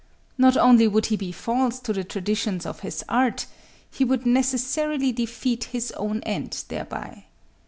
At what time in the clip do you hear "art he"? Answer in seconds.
3.07-4.03